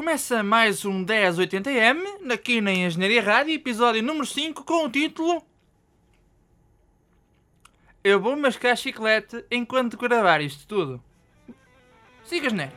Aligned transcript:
Começa 0.00 0.42
mais 0.42 0.86
um 0.86 1.04
1080M, 1.04 2.32
aqui 2.32 2.62
na 2.62 2.72
Engenharia 2.72 3.22
Rádio, 3.22 3.52
episódio 3.52 4.02
número 4.02 4.24
5, 4.24 4.64
com 4.64 4.86
o 4.86 4.90
título 4.90 5.44
Eu 8.02 8.18
vou 8.18 8.34
mascar 8.34 8.74
chiclete 8.76 9.44
enquanto 9.50 9.98
gravar 9.98 10.40
isto 10.40 10.66
tudo. 10.66 11.04
Sigas, 12.24 12.54
né? 12.54 12.72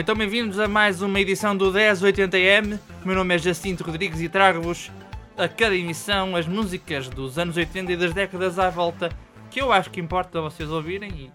Então 0.00 0.14
bem-vindos 0.14 0.58
a 0.58 0.66
mais 0.66 1.02
uma 1.02 1.20
edição 1.20 1.54
do 1.54 1.70
1080M. 1.70 2.80
O 3.04 3.06
meu 3.06 3.14
nome 3.14 3.34
é 3.34 3.38
Jacinto 3.38 3.84
Rodrigues 3.84 4.18
e 4.22 4.30
trago-vos 4.30 4.90
a 5.36 5.46
cada 5.46 5.76
emissão 5.76 6.34
as 6.34 6.48
músicas 6.48 7.06
dos 7.10 7.38
anos 7.38 7.58
80 7.58 7.92
e 7.92 7.96
das 7.98 8.14
décadas 8.14 8.58
à 8.58 8.70
volta 8.70 9.10
que 9.50 9.60
eu 9.60 9.70
acho 9.70 9.90
que 9.90 10.00
importa 10.00 10.40
vocês 10.40 10.70
ouvirem 10.70 11.10
e 11.10 11.30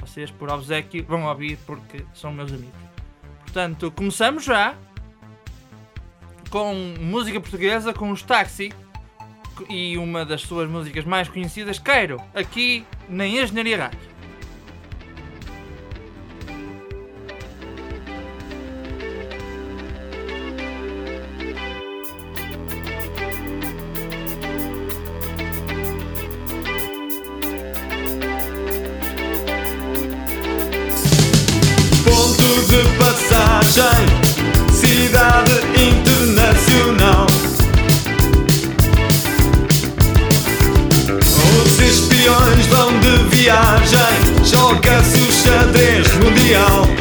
vocês, 0.00 0.30
por 0.30 0.52
obsequio, 0.52 1.04
vão 1.04 1.24
ouvir 1.24 1.58
porque 1.66 2.04
são 2.14 2.32
meus 2.32 2.52
amigos. 2.52 2.78
Portanto, 3.40 3.90
começamos 3.90 4.44
já 4.44 4.76
com 6.48 6.94
música 7.00 7.40
portuguesa 7.40 7.92
com 7.92 8.12
os 8.12 8.22
Taxi 8.22 8.72
e 9.68 9.98
uma 9.98 10.24
das 10.24 10.42
suas 10.42 10.70
músicas 10.70 11.04
mais 11.04 11.28
conhecidas, 11.28 11.80
Queiro, 11.80 12.22
aqui 12.36 12.86
na 13.08 13.26
Engenharia 13.26 13.78
Rádio. 13.78 14.09
Joga-se 44.90 45.18
o 45.18 45.32
xadrez 45.32 46.08
mundial. 46.18 46.99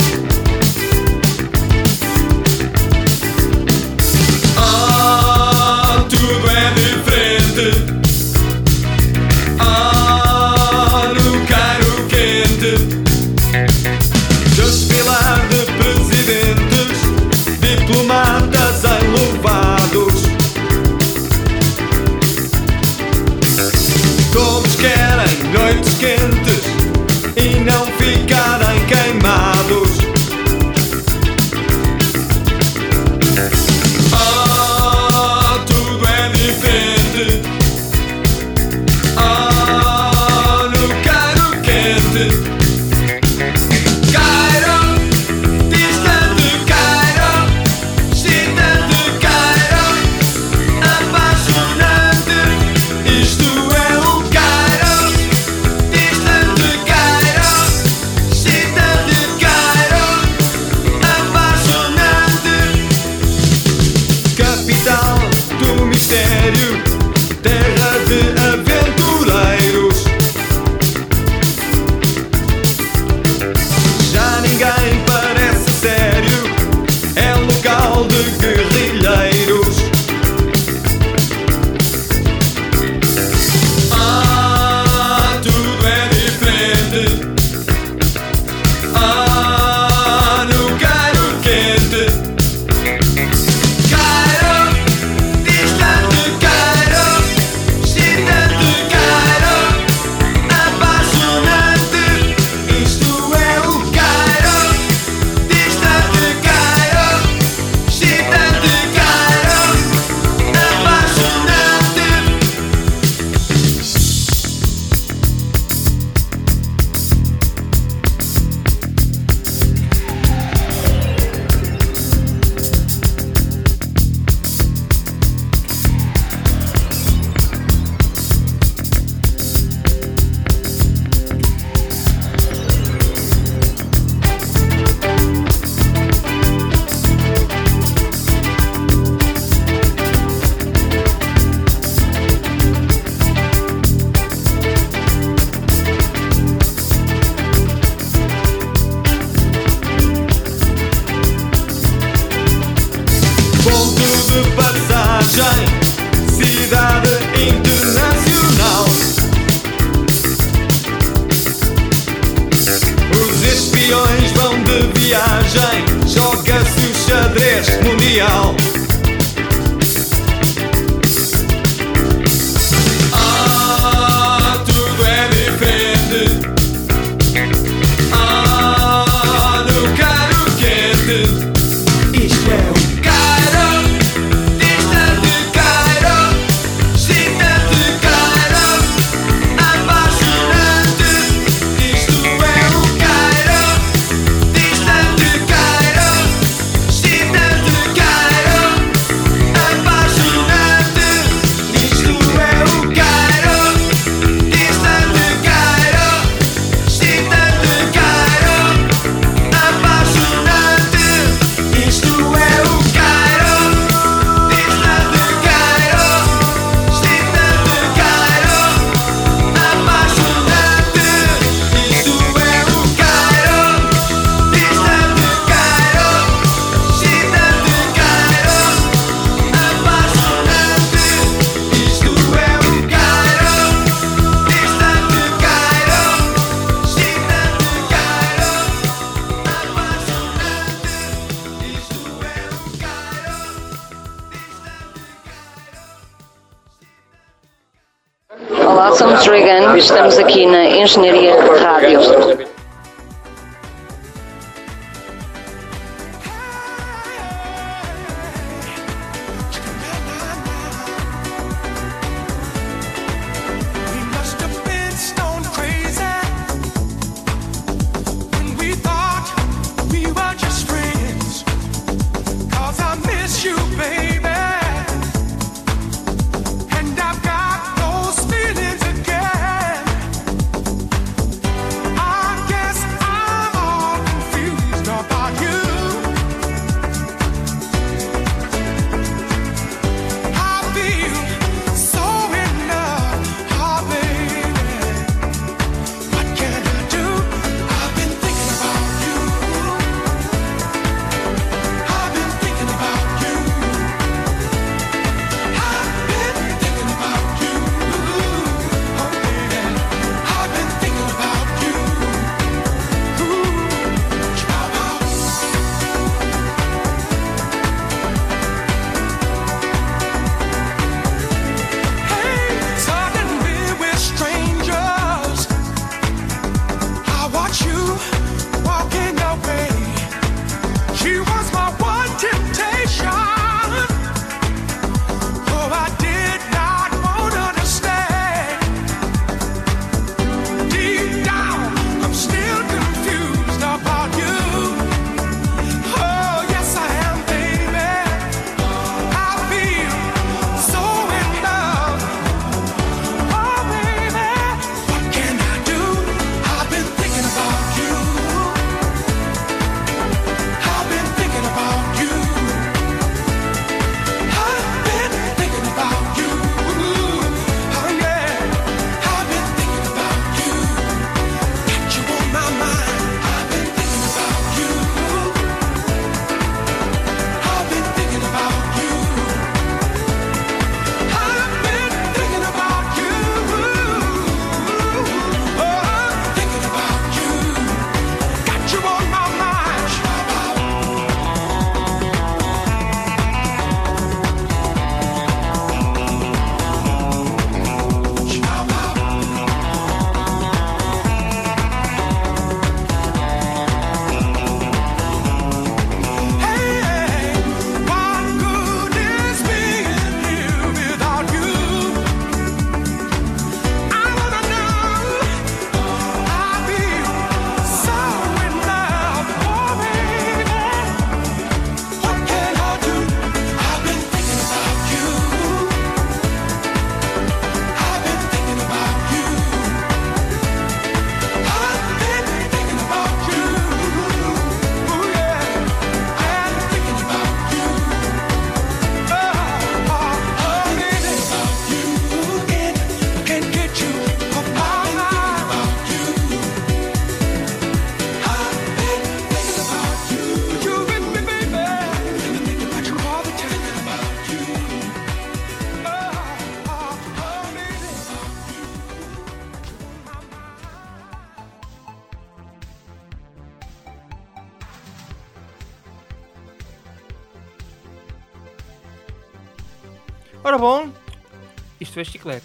Estamos 249.79 250.17
aqui 250.17 250.45
na 250.45 250.65
Engenharia 250.65 251.33
Rádio. 251.41 252.48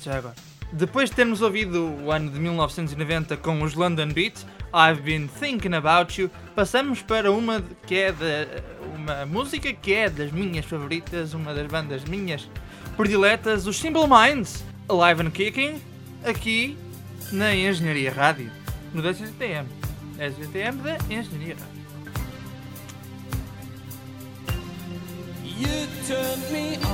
já 0.03 0.19
agora. 0.19 0.35
Depois 0.73 1.11
de 1.11 1.17
termos 1.17 1.41
ouvido 1.43 1.95
o 2.03 2.11
ano 2.11 2.31
de 2.31 2.41
1990 2.41 3.37
com 3.37 3.63
os 3.63 3.75
London 3.75 4.09
Beat, 4.09 4.45
I've 4.75 5.01
Been 5.03 5.29
Thinking 5.29 5.75
About 5.75 6.21
You, 6.21 6.31
passamos 6.55 7.01
para 7.01 7.31
uma 7.31 7.63
que 7.87 7.95
é 7.95 8.13
de, 8.13 8.49
uma 8.97 9.25
música 9.25 9.73
que 9.73 9.93
é 9.93 10.11
das 10.11 10.33
minhas 10.33 10.65
favoritas, 10.65 11.33
uma 11.33 11.55
das 11.55 11.67
bandas 11.69 12.05
minhas 12.05 12.49
prediletas, 12.97 13.67
os 13.67 13.77
Simple 13.77 14.09
Minds, 14.09 14.65
Alive 14.89 15.23
and 15.23 15.31
Kicking, 15.31 15.81
aqui 16.25 16.77
na 17.31 17.55
Engenharia 17.55 18.13
Rádio, 18.13 18.51
no 18.93 19.01
DSGTM. 19.03 19.69
SGTM 20.19 20.79
da 20.83 20.97
Engenharia 21.09 21.55
Rádio. 21.55 21.85
You 25.57 26.51
me 26.51 26.79
on. 26.85 26.94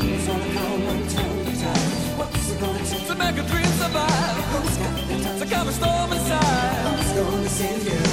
Here's 0.00 0.28
all 0.28 0.38
the 0.38 0.54
power 0.54 0.94
and 0.94 1.10
tell 1.10 1.34
me 1.34 1.54
time. 1.60 1.90
What's 2.18 2.50
it 2.50 2.60
gonna 2.60 2.78
take 2.84 3.06
to 3.08 3.14
make 3.14 3.36
a 3.36 3.42
dream 3.48 3.72
survive? 3.82 4.44
Who's 4.52 4.76
got 4.78 5.08
the 5.08 5.22
time 5.22 5.38
to 5.40 5.46
calm 5.54 5.68
a 5.68 5.72
storm 5.72 6.12
inside? 6.12 6.96
Who's 6.96 7.12
gonna 7.12 7.48
save 7.48 7.84
you? 7.86 8.11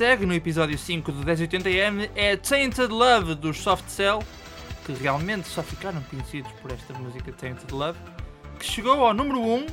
segue 0.00 0.24
no 0.24 0.32
episódio 0.32 0.78
5 0.78 1.12
do 1.12 1.26
1080M 1.26 2.08
é 2.14 2.34
Tainted 2.34 2.90
Love 2.90 3.34
dos 3.34 3.58
Soft 3.58 3.86
Cell, 3.90 4.20
que 4.86 4.94
realmente 4.94 5.46
só 5.46 5.62
ficaram 5.62 6.00
conhecidos 6.04 6.50
por 6.52 6.72
esta 6.72 6.94
música 6.94 7.30
Tainted 7.30 7.70
Love, 7.70 7.98
que 8.58 8.64
chegou 8.64 9.04
ao 9.04 9.12
número 9.12 9.38
1 9.42 9.66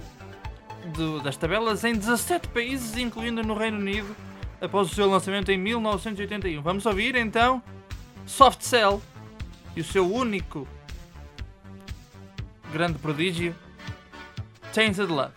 do, 0.97 1.21
das 1.21 1.37
tabelas 1.37 1.85
em 1.85 1.93
17 1.93 2.49
países, 2.49 2.97
incluindo 2.97 3.41
no 3.41 3.57
Reino 3.57 3.77
Unido, 3.77 4.13
após 4.59 4.91
o 4.91 4.95
seu 4.95 5.09
lançamento 5.09 5.49
em 5.49 5.57
1981. 5.57 6.61
Vamos 6.61 6.85
ouvir 6.85 7.15
então 7.15 7.63
Soft 8.25 8.63
Cell 8.63 9.01
e 9.77 9.79
o 9.79 9.83
seu 9.85 10.13
único 10.13 10.67
grande 12.73 12.99
prodígio, 12.99 13.55
Tainted 14.73 15.09
Love. 15.09 15.31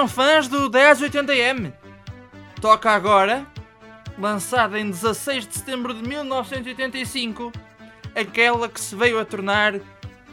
são 0.00 0.08
fãs 0.08 0.48
do 0.48 0.70
1080M. 0.70 1.74
Toca 2.58 2.90
agora, 2.90 3.46
lançada 4.18 4.80
em 4.80 4.88
16 4.88 5.46
de 5.46 5.54
setembro 5.58 5.92
de 5.92 6.02
1985, 6.08 7.52
aquela 8.14 8.66
que 8.66 8.80
se 8.80 8.96
veio 8.96 9.20
a 9.20 9.26
tornar 9.26 9.74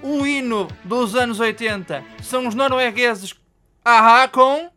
o 0.01 0.25
hino 0.25 0.69
dos 0.85 1.15
anos 1.15 1.41
80. 1.41 2.01
São 2.23 2.47
os 2.47 2.55
noruegueses 2.55 3.35
Aha 3.83 4.29
com, 4.29 4.71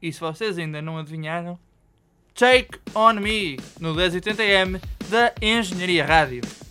e 0.00 0.12
se 0.12 0.18
vocês 0.18 0.58
ainda 0.58 0.82
não 0.82 0.98
adivinharam, 0.98 1.56
Take 2.34 2.80
On 2.96 3.12
Me, 3.14 3.60
no 3.78 3.94
1080M 3.94 4.82
da 5.08 5.32
Engenharia 5.40 6.04
Rádio. 6.04 6.61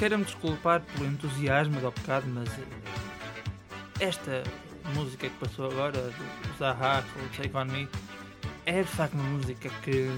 Quero-me 0.00 0.24
desculpar 0.24 0.80
pelo 0.80 1.06
entusiasmo 1.10 1.76
há 1.86 1.90
bocado, 1.90 2.26
mas 2.26 2.48
eh, 2.48 2.64
esta 4.00 4.42
música 4.94 5.28
que 5.28 5.36
passou 5.36 5.70
agora, 5.70 6.00
do 6.00 6.58
Zaha, 6.58 7.04
o 7.16 7.36
Take 7.36 7.54
On 7.54 7.66
Me, 7.66 7.86
é 8.64 8.82
de 8.82 8.88
facto 8.88 9.12
uma 9.12 9.24
música 9.24 9.68
que 9.82 10.08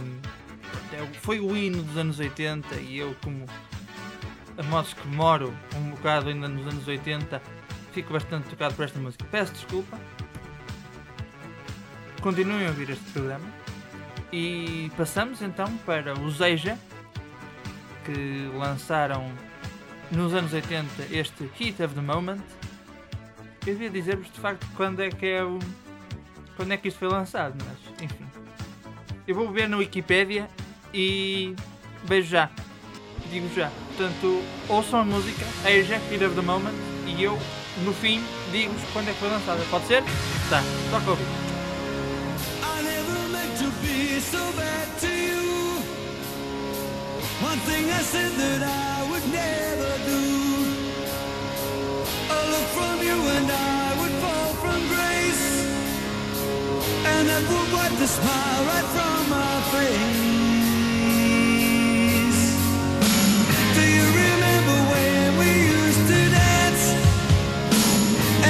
é 0.93 1.15
foi 1.21 1.41
o 1.41 1.57
hino 1.57 1.83
dos 1.83 1.97
anos 1.97 2.21
80 2.21 2.77
e 2.77 2.99
eu, 2.99 3.17
como 3.25 3.45
a 4.57 4.63
modos 4.63 4.95
que 4.95 5.05
moro 5.09 5.53
um 5.75 5.91
bocado 5.91 6.29
ainda 6.29 6.47
nos 6.47 6.65
anos 6.65 6.87
80, 6.87 7.43
fico 7.91 8.13
bastante 8.13 8.51
tocado 8.51 8.77
por 8.77 8.85
esta 8.85 9.01
música. 9.01 9.25
Peço 9.33 9.53
desculpa. 9.53 9.99
Continuem 12.21 12.67
a 12.67 12.69
ouvir 12.69 12.91
este 12.91 13.11
programa. 13.11 13.47
E 14.33 14.93
passamos 14.97 15.43
então 15.43 15.77
para 15.79 16.17
o 16.21 16.31
Zeja, 16.31 16.79
que 18.05 18.49
lançaram 18.57 19.29
nos 20.13 20.35
anos 20.35 20.53
80 20.53 20.87
este 21.11 21.51
Heat 21.59 21.83
of 21.83 21.95
the 21.95 22.01
Moment. 22.01 22.41
Eu 23.67 23.75
devia 23.75 23.91
dizer-vos 23.91 24.31
de 24.33 24.41
facto 24.41 24.67
quando 24.77 25.01
é 25.01 25.11
que 25.11 25.27
é 25.27 25.45
o. 25.45 25.59
quando 26.57 26.73
é 26.73 26.77
que 26.77 26.89
isto 26.89 26.99
foi 26.99 27.09
lançado, 27.09 27.57
mas 27.65 28.03
enfim. 28.03 28.27
Eu 29.27 29.35
vou 29.35 29.51
ver 29.51 29.69
na 29.69 29.77
Wikipédia 29.77 30.49
e 30.93 31.55
vejo 32.05 32.29
já. 32.29 32.51
Digo 33.31 33.49
já. 33.55 33.71
Portanto, 33.89 34.43
ouçam 34.69 35.01
a 35.01 35.05
música, 35.05 35.45
Asia 35.65 36.01
Heat 36.11 36.25
of 36.25 36.35
the 36.35 36.43
Moment, 36.43 36.75
e 37.07 37.23
eu 37.23 37.39
no 37.85 37.95
fim 37.95 38.23
digo-vos 38.51 38.83
quando 38.93 39.09
é 39.09 39.13
que 39.13 39.19
foi 39.19 39.31
lançada. 39.31 39.63
Pode 39.71 39.87
ser? 39.87 40.03
Tá, 40.51 40.63
toca 40.91 41.11
ouvir. 41.11 41.43
So 44.21 44.39
bad 44.53 45.01
to 45.01 45.09
you. 45.09 45.83
One 47.43 47.59
thing 47.67 47.91
I 47.91 48.03
said 48.03 48.31
that 48.33 48.63
I 48.63 48.92
from 52.75 53.03
you 53.03 53.19
and 53.37 53.51
I 53.51 53.97
would 54.01 54.15
fall 54.23 54.53
from 54.63 54.81
grace. 54.95 55.45
And 57.13 57.29
that 57.29 57.43
would 57.51 57.71
wipe 57.77 57.97
the 57.99 58.07
smile 58.07 58.61
right 58.71 58.89
from 58.95 59.21
my 59.37 59.55
face. 59.73 60.23
Do 63.77 63.85
you 63.97 64.07
remember 64.25 64.77
when 64.93 65.29
we 65.41 65.51
used 65.81 66.05
to 66.13 66.21
dance? 66.39 66.85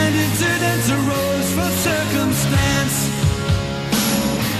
And 0.01 0.11
incidents 0.27 0.89
arose 0.99 1.49
from 1.57 1.73
circumstance. 1.91 2.97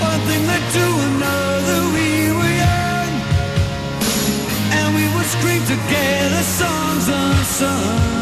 One 0.01 0.23
thing 0.29 0.43
led 0.51 0.65
to 0.79 0.87
another, 1.11 1.79
we 1.97 2.11
were 2.39 2.55
young, 2.67 3.13
and 4.79 4.89
we 4.99 5.05
would 5.15 5.29
scream 5.37 5.63
together 5.75 6.43
songs 6.61 7.07
unsung. 7.09 8.22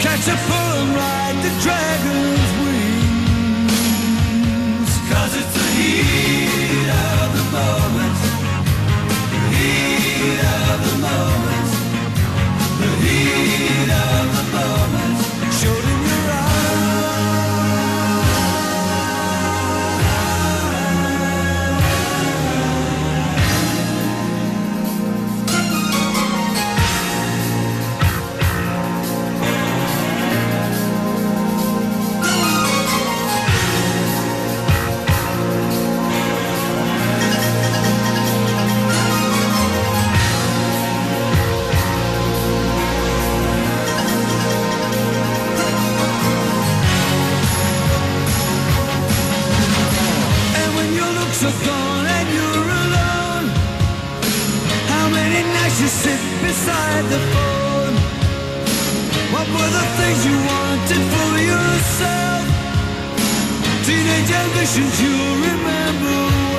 catch 0.00 0.26
a 0.28 0.36
pull 0.48 0.72
and 0.80 0.90
ride 0.96 1.36
the 1.44 1.52
dragon's 1.60 2.50
wings. 2.62 3.70
Cause 5.12 5.32
it's 5.40 5.54
the 5.60 5.66
heat 5.76 6.88
of 6.88 7.26
the 7.36 7.44
moment. 7.58 8.18
The 9.32 9.40
heat 9.56 10.40
of 10.64 10.76
the 10.88 10.94
moment. 11.08 11.70
The 12.80 12.90
heat 13.04 13.90
of 13.92 14.24
the 14.36 14.39
looks 51.42 51.62
are 51.62 51.66
gone 51.66 52.06
and 52.06 52.28
you're 52.34 52.70
alone, 52.84 53.46
how 54.88 55.08
many 55.08 55.42
nights 55.54 55.80
you 55.80 55.88
sit 55.88 56.20
beside 56.42 57.04
the 57.04 57.18
phone? 57.32 57.94
What 59.32 59.46
were 59.48 59.70
the 59.78 59.86
things 59.98 60.26
you 60.26 60.36
wanted 60.36 61.02
for 61.12 61.32
yourself? 61.50 62.44
Teenage 63.86 64.30
ambitions 64.30 65.00
you 65.00 65.16
remember 65.48 66.49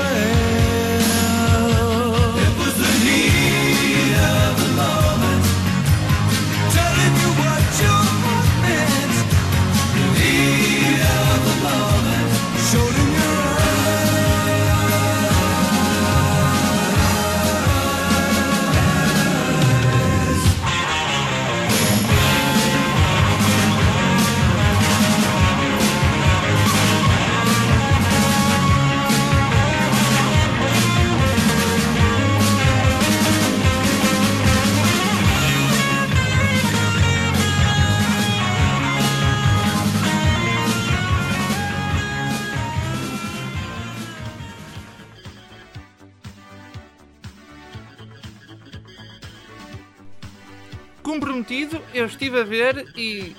a 52.42 52.44
ver 52.44 52.88
e 52.98 53.36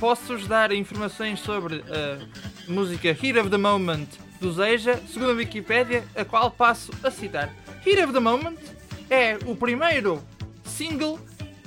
posso-vos 0.00 0.46
dar 0.46 0.72
informações 0.72 1.38
sobre 1.38 1.84
a 1.90 2.18
música 2.66 3.08
Heat 3.08 3.38
of 3.38 3.50
the 3.50 3.58
Moment 3.58 4.06
do 4.40 4.50
Zeja, 4.54 4.98
segundo 5.06 5.32
a 5.32 5.34
Wikipédia, 5.34 6.02
a 6.16 6.24
qual 6.24 6.50
passo 6.50 6.90
a 7.02 7.10
citar. 7.10 7.52
Heat 7.84 8.04
of 8.04 8.14
the 8.14 8.20
Moment 8.20 8.56
é 9.10 9.36
o 9.44 9.54
primeiro 9.54 10.22
single 10.64 11.20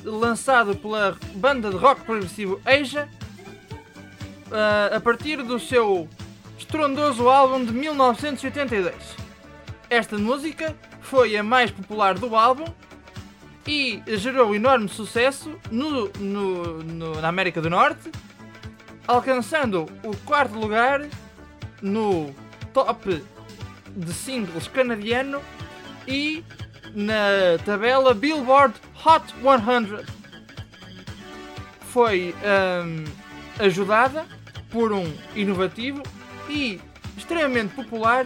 lançado 0.03 0.75
pela 0.75 1.15
banda 1.35 1.69
de 1.69 1.75
rock 1.75 2.01
progressivo 2.01 2.59
Asia 2.65 3.07
ah, 4.51 4.95
a 4.95 4.99
partir 4.99 5.43
do 5.43 5.59
seu 5.59 6.09
estrondoso 6.57 7.29
álbum 7.29 7.63
de 7.63 7.71
1982. 7.71 8.95
Esta 9.87 10.17
música 10.17 10.75
foi 10.99 11.37
a 11.37 11.43
mais 11.43 11.69
popular 11.69 12.17
do 12.17 12.35
álbum 12.35 12.65
e 13.67 14.01
gerou 14.17 14.55
enorme 14.55 14.87
sucesso 14.89 15.55
no, 15.71 16.09
no- 16.19 16.83
no- 16.83 17.21
na 17.21 17.27
América 17.27 17.61
do 17.61 17.69
Norte, 17.69 18.11
alcançando 19.07 19.85
o 20.03 20.15
quarto 20.25 20.57
lugar 20.57 21.05
no 21.81 22.33
top 22.73 23.23
de 23.95 24.13
singles 24.13 24.67
canadiano 24.67 25.41
e 26.07 26.43
na 26.93 27.57
tabela 27.65 28.13
Billboard 28.13 28.73
Hot 29.05 29.25
100. 29.41 30.05
Foi 31.91 32.33
hum, 32.85 33.03
ajudada 33.59 34.25
por 34.69 34.93
um 34.93 35.11
inovativo 35.35 36.03
e 36.47 36.79
extremamente 37.17 37.73
popular 37.73 38.25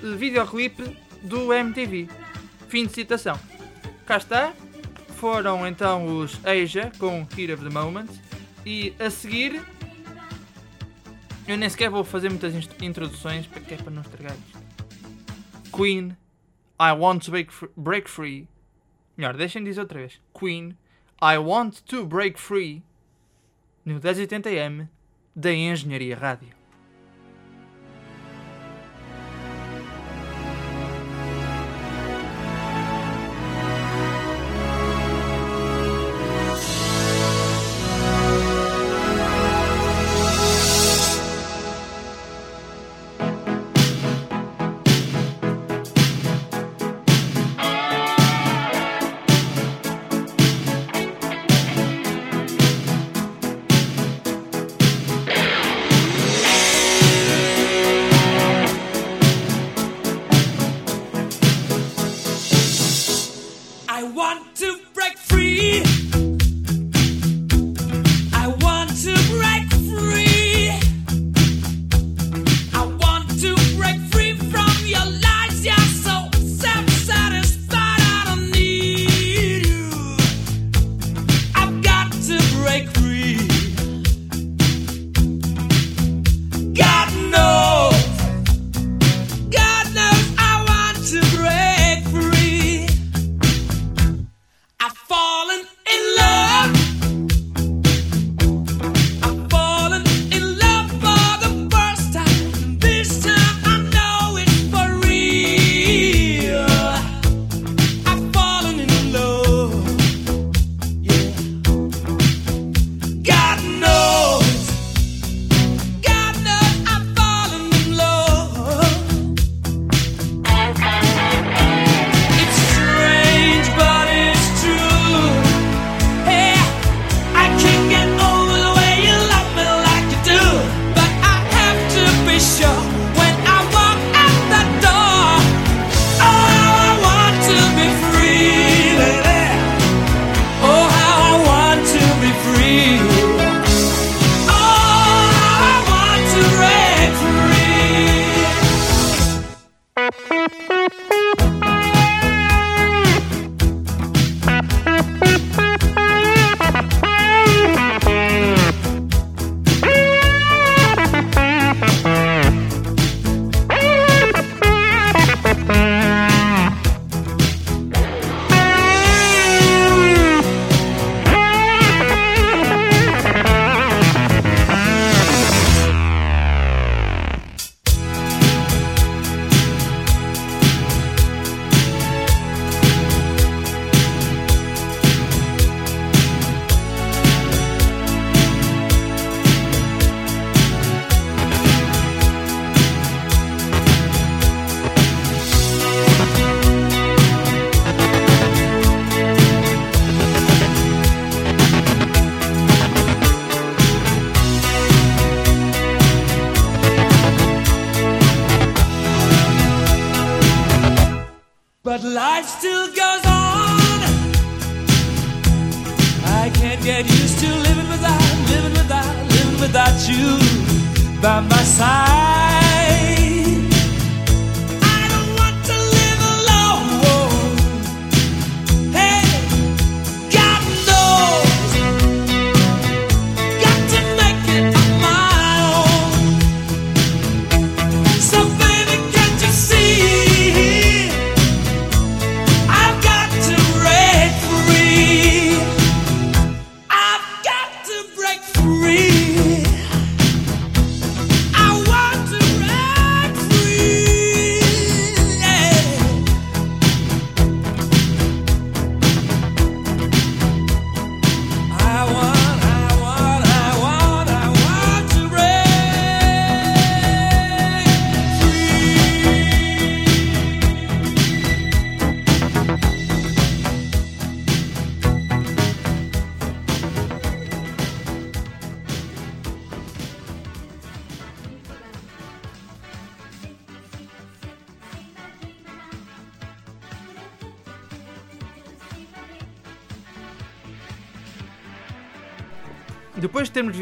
videoclipe 0.00 0.96
do 1.22 1.52
MTV. 1.52 2.08
Fim 2.68 2.86
de 2.86 2.92
citação 2.92 3.38
cá 4.12 4.18
está. 4.18 4.52
Foram 5.16 5.66
então 5.66 6.18
os 6.18 6.38
Asia 6.44 6.92
com 6.98 7.26
Heat 7.34 7.52
of 7.52 7.64
the 7.64 7.70
Moment. 7.70 8.10
E 8.66 8.94
a 8.98 9.08
seguir. 9.08 9.64
Eu 11.48 11.56
nem 11.56 11.66
sequer 11.70 11.88
vou 11.88 12.04
fazer 12.04 12.28
muitas 12.28 12.52
introduções 12.82 13.46
porque 13.46 13.72
é 13.72 13.76
para 13.78 13.90
não 13.90 14.02
estragar 14.02 14.36
isto. 14.36 15.74
Queen, 15.74 16.14
I 16.78 16.92
want 16.92 17.24
to 17.24 17.30
break, 17.30 17.50
break 17.74 18.10
free. 18.10 18.46
Melhor, 19.16 19.34
deixem 19.34 19.64
dizer 19.64 19.80
outra 19.80 20.00
vez. 20.00 20.20
Queen, 20.38 20.76
I 21.22 21.38
want 21.38 21.80
to 21.86 22.04
break 22.04 22.38
free. 22.38 22.82
No 23.86 23.98
1080M 23.98 24.88
da 25.34 25.52
Engenharia 25.54 26.16
Rádio. 26.16 26.61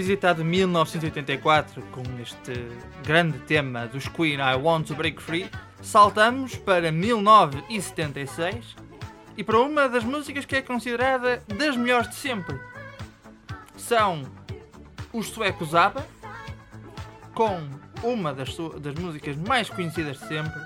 visitado 0.00 0.42
1984 0.42 1.82
com 1.92 2.02
este 2.22 2.54
grande 3.04 3.38
tema 3.40 3.86
dos 3.86 4.08
Queen 4.08 4.38
I 4.40 4.54
Want 4.54 4.86
to 4.86 4.94
Break 4.94 5.20
Free, 5.20 5.50
saltamos 5.82 6.56
para 6.56 6.90
1976 6.90 8.76
e 9.36 9.44
para 9.44 9.58
uma 9.58 9.90
das 9.90 10.02
músicas 10.02 10.46
que 10.46 10.56
é 10.56 10.62
considerada 10.62 11.42
das 11.54 11.76
melhores 11.76 12.08
de 12.08 12.14
sempre. 12.14 12.58
São 13.76 14.22
os 15.12 15.26
suecos 15.26 15.74
ABBA 15.74 16.06
com 17.34 17.68
uma 18.02 18.32
das, 18.32 18.56
das 18.80 18.94
músicas 18.94 19.36
mais 19.36 19.68
conhecidas 19.68 20.18
de 20.18 20.28
sempre, 20.28 20.62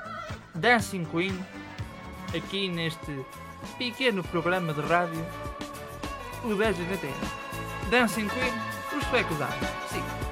Dancing 0.55 1.05
Queen, 1.07 1.37
aqui 2.37 2.68
neste 2.68 3.27
pequeno 3.79 4.23
programa 4.23 4.73
de 4.73 4.81
rádio, 4.83 5.27
o 6.44 6.55
10 6.55 6.77
Dancing 7.90 8.29
Queen 8.29 8.74
por 8.94 9.02
especular. 9.02 9.50
Sim. 9.90 10.24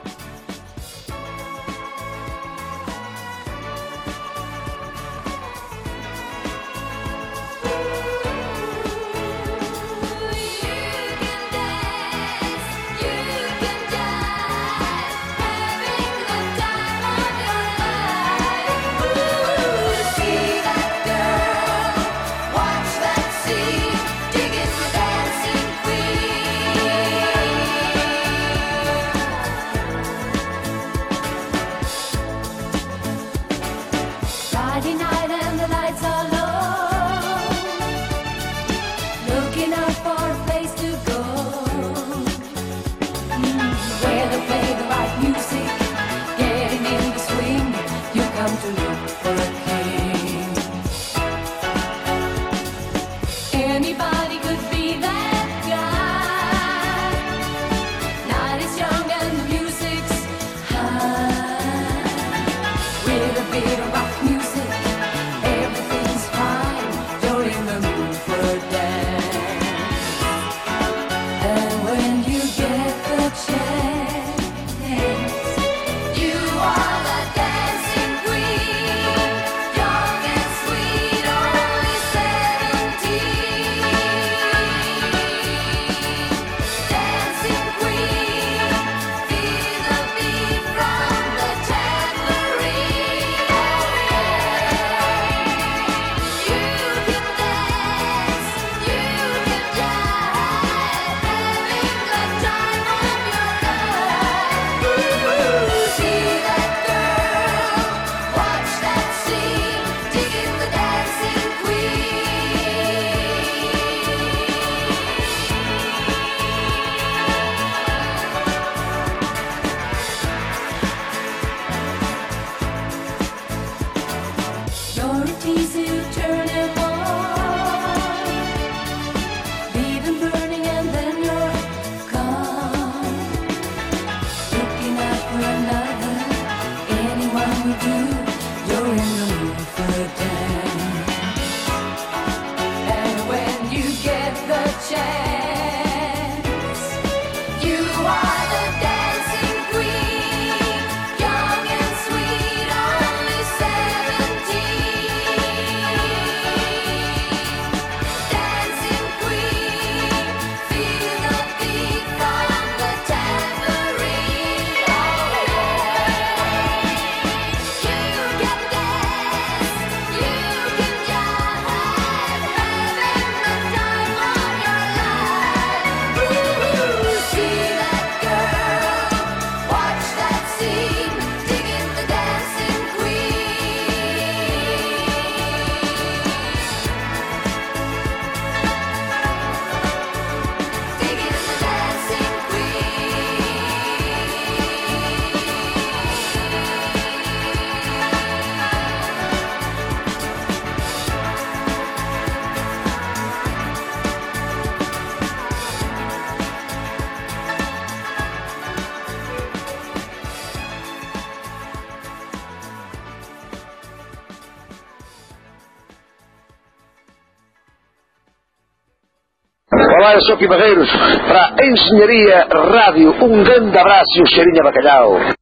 Soki 220.27 220.46
Bagueiros 220.46 220.88
para 221.29 221.46
a 221.46 221.54
Enxeñería 221.58 222.46
Radio. 222.48 223.14
Un 223.20 223.42
grande 223.44 223.79
abrazo, 223.79 224.25
Xeriña 224.27 224.62
Bacalhau. 224.64 225.42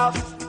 Love. 0.00 0.39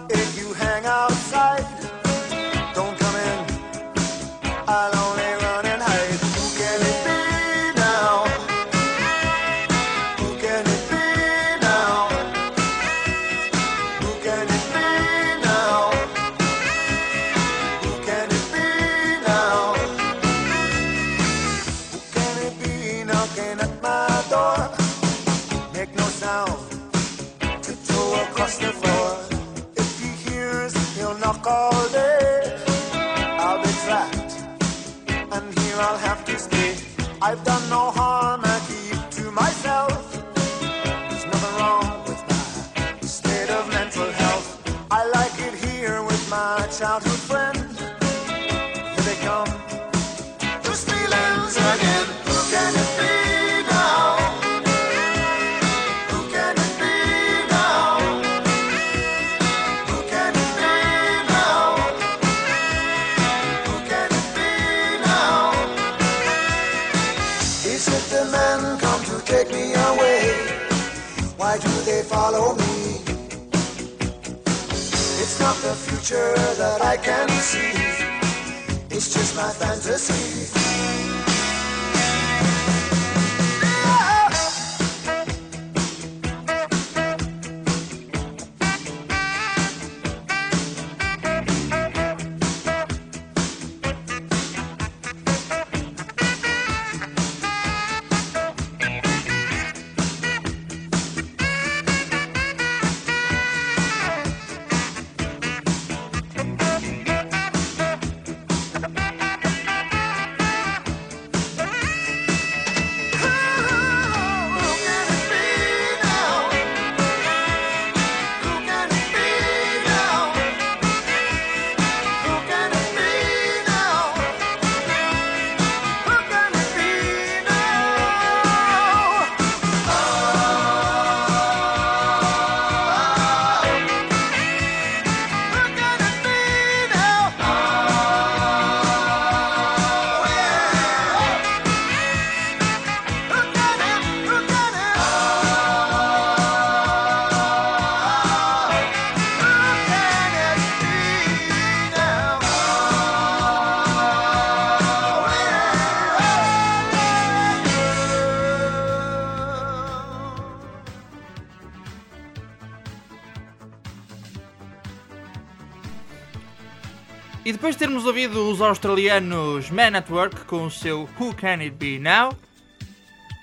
Depois 167.61 167.75
de 167.75 167.79
termos 167.79 168.05
ouvido 168.07 168.49
os 168.49 168.59
australianos 168.59 169.69
Man 169.69 169.95
at 169.95 170.09
Work 170.09 170.45
com 170.45 170.65
o 170.65 170.71
seu 170.71 171.07
Who 171.19 171.31
Can 171.35 171.59
It 171.59 171.69
Be 171.71 171.99
Now, 171.99 172.35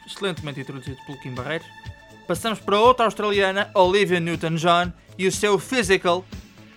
excelentemente 0.05 0.61
introduzido 0.61 0.97
pelo 1.07 1.21
Kim 1.21 1.35
Barreiros, 1.35 1.69
passamos 2.27 2.59
para 2.59 2.81
outra 2.81 3.05
australiana, 3.05 3.71
Olivia 3.75 4.19
Newton-John, 4.19 4.93
e 5.17 5.29
o 5.29 5.31
seu 5.31 5.57
Physical, 5.57 6.25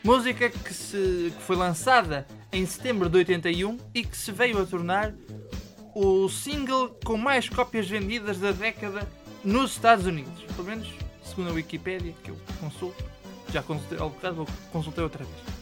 música 0.03 0.51
que, 0.51 0.71
se, 0.71 1.33
que 1.35 1.41
foi 1.41 1.55
lançada 1.55 2.27
em 2.53 2.63
setembro 2.63 3.09
de 3.09 3.17
81 3.17 3.75
e 3.95 4.03
que 4.03 4.15
se 4.15 4.31
veio 4.31 4.61
a 4.61 4.65
tornar 4.67 5.11
o 5.95 6.29
single 6.29 6.89
com 7.03 7.17
mais 7.17 7.49
cópias 7.49 7.87
vendidas 7.89 8.37
da 8.37 8.51
década 8.51 9.07
nos 9.43 9.71
Estados 9.71 10.05
Unidos. 10.05 10.43
Pelo 10.55 10.67
menos, 10.67 10.87
segundo 11.23 11.49
a 11.49 11.53
Wikipédia, 11.53 12.13
que 12.23 12.29
eu 12.29 12.37
consulto, 12.59 13.03
já 13.51 13.63
consultei 13.63 13.97
ao 13.97 14.09
bocado, 14.11 14.35
vou- 14.35 14.47
consultei 14.71 15.03
outra 15.03 15.23
vez. 15.25 15.60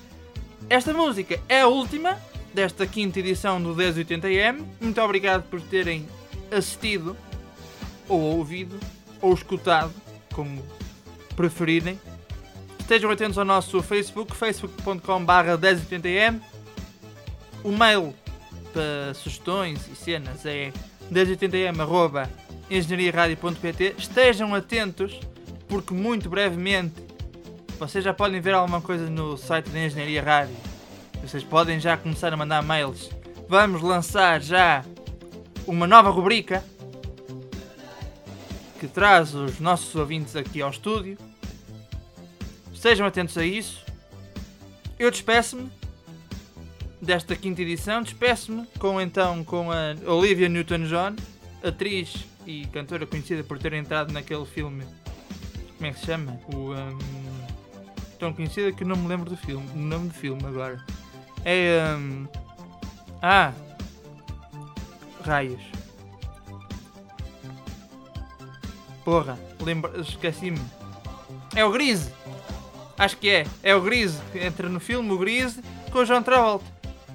Esta 0.69 0.93
música 0.93 1.41
é 1.49 1.61
a 1.61 1.67
última 1.67 2.15
desta 2.53 2.85
quinta 2.85 3.19
edição 3.19 3.59
do 3.59 3.75
1080M. 3.75 4.63
Muito 4.79 5.01
obrigado 5.01 5.41
por 5.49 5.59
terem 5.59 6.07
assistido, 6.51 7.17
ou 8.07 8.21
ouvido, 8.21 8.79
ou 9.19 9.33
escutado, 9.33 9.91
como 10.31 10.63
preferirem. 11.35 11.99
Estejam 12.79 13.09
atentos 13.09 13.39
ao 13.39 13.45
nosso 13.45 13.81
Facebook, 13.81 14.35
facebook.com.br 14.35 15.57
1080M. 15.59 16.39
O 17.63 17.71
mail 17.71 18.13
para 18.71 19.15
sugestões 19.15 19.87
e 19.91 19.95
cenas 19.95 20.45
é 20.45 20.71
1080m.engenhariaradio.pt. 21.11 23.95
Estejam 23.97 24.53
atentos, 24.53 25.19
porque 25.67 25.95
muito 25.95 26.29
brevemente 26.29 27.08
vocês 27.79 28.03
já 28.03 28.13
podem 28.13 28.41
ver 28.41 28.53
alguma 28.53 28.81
coisa 28.81 29.09
no 29.09 29.37
site 29.37 29.69
da 29.69 29.79
Engenharia 29.79 30.21
Rádio. 30.21 30.55
Vocês 31.21 31.43
podem 31.45 31.79
já 31.79 31.95
começar 31.95 32.33
a 32.33 32.37
mandar 32.37 32.61
mails. 32.61 33.09
Vamos 33.47 33.81
lançar 33.81 34.41
já 34.41 34.83
uma 35.65 35.87
nova 35.87 36.09
rubrica 36.09 36.61
que 38.81 38.87
traz 38.87 39.33
os 39.33 39.61
nossos 39.61 39.95
ouvintes 39.95 40.35
aqui 40.35 40.61
ao 40.61 40.69
estúdio. 40.69 41.17
Estejam 42.73 43.07
atentos 43.07 43.37
a 43.37 43.45
isso. 43.45 43.85
Eu 44.99 45.09
despeço-me 45.09 45.71
desta 47.01 47.33
quinta 47.33 47.61
edição. 47.61 48.01
Despeço-me 48.01 48.67
com 48.77 48.99
então 48.99 49.41
com 49.43 49.71
a 49.71 49.95
Olivia 50.11 50.49
Newton-John, 50.49 51.15
atriz 51.63 52.25
e 52.45 52.67
cantora 52.67 53.05
conhecida 53.05 53.41
por 53.41 53.57
ter 53.57 53.71
entrado 53.71 54.11
naquele 54.11 54.45
filme. 54.45 54.83
Como 55.77 55.87
é 55.87 55.93
que 55.93 55.99
se 55.99 56.07
chama? 56.07 56.37
O 56.53 56.73
hum, 56.73 57.28
tão 58.19 58.33
conhecida 58.33 58.71
que 58.71 58.83
não 58.83 58.95
me 58.95 59.07
lembro 59.07 59.29
do 59.29 59.37
filme, 59.37 59.65
do 59.67 59.79
nome 59.79 60.09
do 60.09 60.13
filme 60.13 60.45
agora. 60.45 60.83
É 61.45 61.95
hum, 61.97 62.27
ah 63.21 63.53
raios. 65.25 65.61
Porra, 69.03 69.39
lembra, 69.61 69.99
esqueci-me. 70.01 70.59
É 71.55 71.63
o 71.65 71.71
Grise. 71.71 72.11
Acho 72.97 73.17
que 73.17 73.29
é. 73.29 73.47
É 73.63 73.75
o 73.75 73.81
Grise 73.81 74.19
que 74.31 74.39
entra 74.39 74.67
no 74.69 74.79
filme, 74.79 75.11
o 75.11 75.17
Grise, 75.17 75.61
com 75.91 75.99
o 75.99 76.05
John 76.05 76.21
Travolta. 76.21 76.65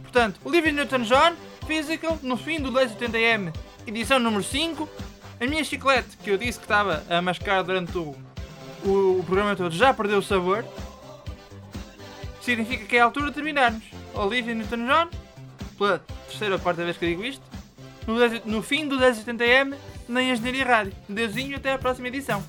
Portanto, 0.03 0.41
Olivia 0.45 0.73
Newton-John, 0.73 1.35
Physical, 1.67 2.19
no 2.23 2.37
fim 2.37 2.61
do 2.61 2.73
1080M, 2.73 3.53
edição 3.87 4.19
número 4.19 4.43
5. 4.43 4.89
A 5.41 5.47
minha 5.47 5.65
chiclete, 5.65 6.17
que 6.23 6.31
eu 6.31 6.39
disse 6.39 6.59
que 6.59 6.65
estava 6.65 7.05
a 7.09 7.21
mascar 7.21 7.63
durante 7.63 7.97
o, 7.99 8.15
o, 8.85 9.19
o 9.19 9.25
programa 9.27 9.57
todo, 9.57 9.75
já 9.75 9.93
perdeu 9.93 10.19
o 10.19 10.23
sabor. 10.23 10.65
Significa 12.45 12.85
que 12.85 12.97
é 12.97 13.01
a 13.01 13.05
altura 13.05 13.29
de 13.29 13.33
terminarmos. 13.33 13.83
Olivia 14.13 14.55
Newton-John, 14.55 15.09
pela 15.79 15.99
terceira 16.29 16.57
ou 16.57 16.61
quarta 16.61 16.85
vez 16.85 16.99
que 16.99 17.07
digo 17.07 17.25
isto, 17.25 17.43
no, 18.07 18.19
10 18.19 18.45
no 18.45 18.63
fim 18.63 18.87
do 18.87 18.99
1080M, 18.99 19.75
na 20.07 20.23
Engenharia 20.23 20.63
Rádio. 20.63 20.93
Deusinho, 21.09 21.57
até 21.57 21.73
à 21.73 21.79
próxima 21.79 22.09
edição. 22.09 22.45